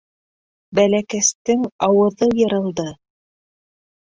[0.77, 2.89] Бәләкәстең ауыҙы йырылды.